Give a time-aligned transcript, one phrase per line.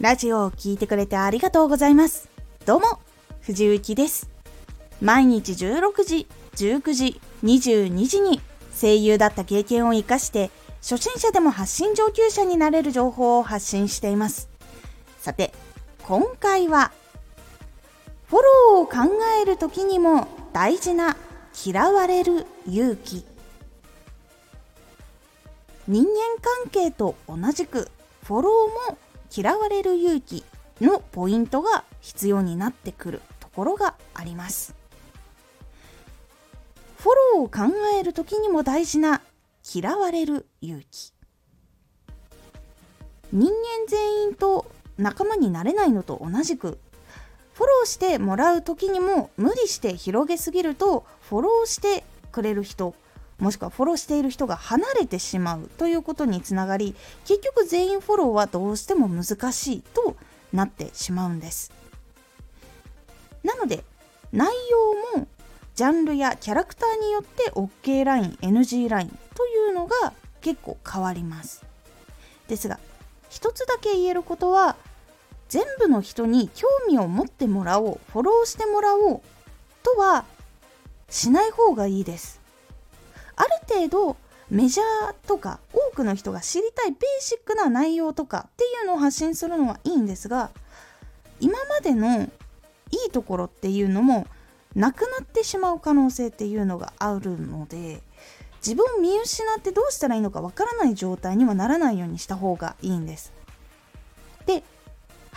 [0.00, 2.28] ラジオを聴いてくれてありがとうございます。
[2.64, 3.00] どうも、
[3.40, 4.30] 藤幸です。
[5.02, 8.40] 毎日16時、19時、22時に
[8.80, 14.48] 声優だった経験を活かして、初心者でも発信上級者になれる情報を発信しています。
[15.18, 15.52] さて、
[16.04, 16.92] 今回は、
[18.28, 21.16] フォローを考える時にも大事な
[21.66, 23.24] 嫌われる勇気。
[25.88, 26.10] 人間
[26.62, 27.90] 関係と同じく
[28.22, 28.98] フォローも
[29.34, 30.44] 嫌われる勇気
[30.80, 34.74] のポイントが必要になってくるところがあります。
[36.98, 39.22] フォローを考える時にも大事な
[39.74, 41.12] 嫌われる勇気。
[43.32, 43.52] 人間
[43.86, 46.78] 全員と仲間になれないのと同じく
[47.54, 52.94] フォローしてもらう時にも無理して広げすぎるとフォローしてくれる人
[53.38, 60.16] もしくはフォローしている人が離れてしまうということにつながり結局全員フォローはどうしても難しいと
[60.52, 61.72] なってしまうんです。
[63.44, 63.84] なので
[64.32, 64.48] 内
[65.14, 65.28] 容も
[65.74, 71.64] ジャンルやキャラクターによって OK ライン NG ラインというのが結構変わります。
[72.48, 72.80] ですが
[73.28, 74.76] 一つだけ言えることは
[75.48, 79.20] 全部の人に興味を持ってもらおうフォローしてもらおう
[79.82, 80.24] とは
[81.08, 82.37] しない方がいいです。
[83.38, 84.16] ある程度
[84.50, 90.50] メジャーとか多くの人が知りたいベーシックな内容とかっていうのを発信するのはいいんですが
[91.40, 92.28] 今までのい
[93.08, 94.26] いところっていうのも
[94.74, 98.00] なくなってしまう可能性っていうのがあるので
[98.56, 103.32] 自分を見失ってどうしたらいいのかわからない状態にはならないようにした方がいいんです。
[104.46, 104.64] で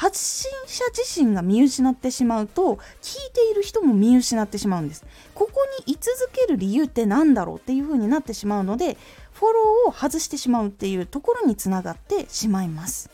[0.00, 5.04] 発信者自身が見失ってしまうと聞いている人も見失ってしまうんです。
[5.34, 8.96] ここに居続ける理由って何だろうっていう風になってしまうので
[9.34, 13.10] フォローを外してしまうっていうところにつながってしまいます。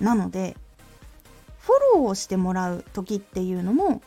[0.00, 0.56] なので
[1.60, 4.02] フォローをしてもらう時っていうのも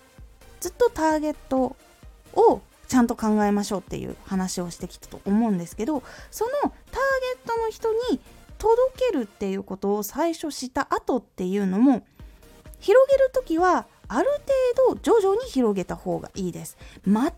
[0.59, 1.77] ずっとターゲット
[2.33, 6.73] をちゃんと考えましょうっていう話をしてきたと思うんですけどそのターゲ
[7.45, 8.19] ットの人に
[8.61, 8.77] 届
[9.09, 12.05] けるっていうことを最初した後っていうのも
[12.79, 14.29] 広げる時はある
[14.77, 16.77] 程度徐々に広げた方がいいです。
[17.07, 17.31] 全くも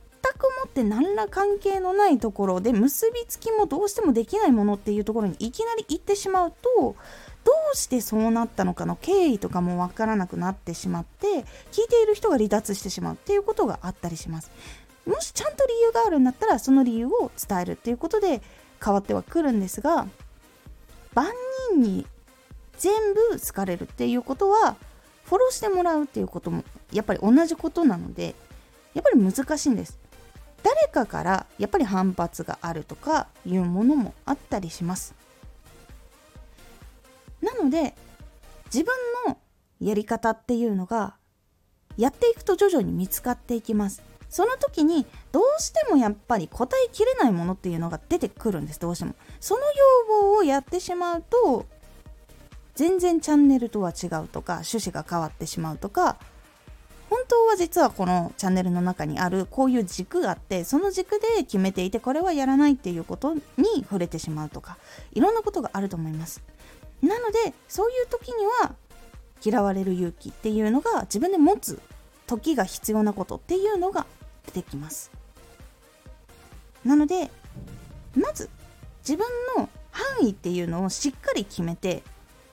[0.66, 6.96] って何ら関係のないところで結びつきもどうしてもできないものっていうところにいきなり行ってしまうとど
[7.74, 14.52] うしてそうなったのかの経緯とかもわからなくなってしまって聞いている人が離脱してしまうっていうことがあったりします。
[15.06, 18.42] もしちゃんと理由があるんだったらその理由を伝えるっていうことで
[18.84, 20.08] 変わってはくるんですが
[21.16, 21.32] 万
[21.72, 22.08] 人に
[22.78, 24.76] 全部好かれるっていうことは
[25.26, 28.36] フォローしてもらうっていうこともやっぱり同じことなので
[28.94, 30.00] やっぱり難しいんです。
[30.64, 35.14] 誰かからやっぱり反発があるとかいうものもあったりします。
[37.42, 37.94] なので
[38.74, 38.94] 自分
[39.28, 39.38] の
[39.80, 41.16] やり方っていうのが
[41.98, 44.02] やっていくと徐々に見つかっていきます。
[44.34, 49.14] その時にどうしてもやっぱり答えきれないものっていうのが出てくるんですどうしても。
[49.40, 51.68] その要望をやってしまうと
[52.74, 56.18] 全然チャンネルとは違うとか趣旨が変わってしまうとか
[57.12, 63.42] 本当は実はこのチャンネルの中にあるこういう軸があってその軸で決めていてこれはやらないっていうことに
[63.84, 64.80] 触れてしまうとか
[65.12, 66.42] いろんなことがあると思います。
[67.04, 68.74] なのでそういう時には
[69.46, 71.80] 嫌われる勇気っていうのが自分で持つ
[72.26, 74.06] 時が必要なことっていうのが
[74.46, 75.12] 出てきます。
[76.86, 77.32] なので
[78.16, 78.50] まず
[79.08, 79.26] 自分
[79.58, 82.04] の範囲っていうのをしっかり決めて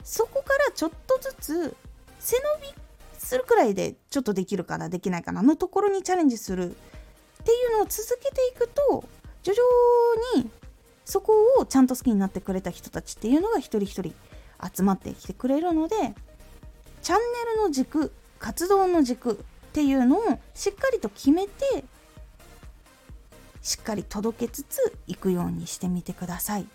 [0.03, 1.75] そこからちょっとずつ
[2.19, 2.43] 背伸
[2.73, 2.81] び
[3.17, 6.75] するくらいでちょっとできるかなできないかなのところにチャレンジする。
[7.41, 9.03] っていうのを続けていくと
[9.41, 10.51] 徐々に
[11.05, 14.13] そこをちゃんと好きになってくれた人たちっていうのが一人一人
[14.75, 15.95] 集まってきてくれるので
[17.01, 20.21] チャンネルの軸活動の軸っていうのを
[20.53, 21.85] しっかりと決めて
[23.61, 26.67] しっかり届けつついくようにしてみてください。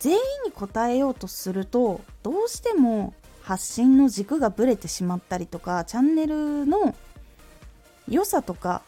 [0.00, 6.94] 全員に答えようとするとどうしても発信の軸がぶれてしまったりとかチャンネルの
[8.08, 8.82] 良さとか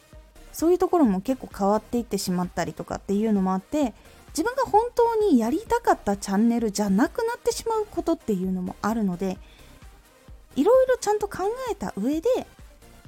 [0.53, 3.93] そういうところも結構変わっていってしまったりとかっていうのもあって
[4.29, 9.37] 自分が本当にやりたかったチャンネルじゃなくなってしまうことっていうのもあるので
[10.55, 12.29] いろいろちゃんと考えた上で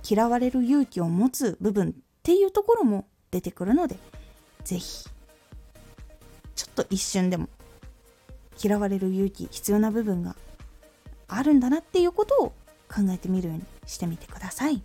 [0.08, 3.96] 嫌われる勇気を持つ部分っていうところも出てくるので
[4.64, 5.08] 是非
[6.54, 7.48] ちょっと一瞬でも
[8.62, 10.36] 嫌われる勇気必要な部分が
[11.28, 12.48] あるんだなっていうことを
[12.88, 14.82] 考えてみるようにしてみてください。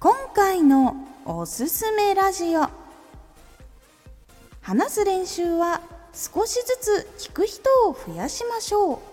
[0.00, 2.68] 今回のおすすめラジオ。
[4.62, 5.80] 話す練習は
[6.12, 9.11] 少しずつ聞く人を増やしましょう。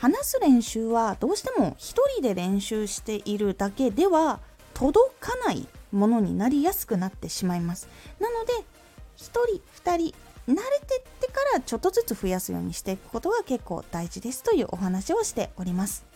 [0.00, 4.40] 話す練習はどうしても一人で練習しているだけでは
[4.72, 7.86] 届かないものになりやすくなってしまいます。
[8.18, 8.62] なので1
[9.18, 9.40] 人
[9.84, 10.14] 2人
[10.48, 10.54] 慣れ
[10.86, 16.06] てってからちょっとずつ増やすようにしていくことが結構大事ですというお話をしております。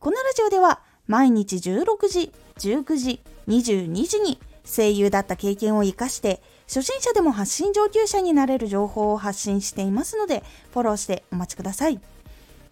[0.00, 12.00] このラジオでは毎日16時19時22時に声優だった経験を生かして初心者でも発信上級者になれる情報を発信していますのでフォローしてお待ちください。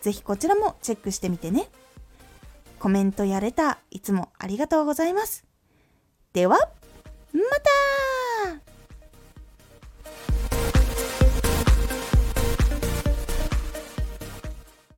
[0.00, 1.68] ぜひこちらもチェックしてみてね。
[2.78, 5.44] コメントやれた、いつもありがとうございます。
[6.32, 8.15] では、また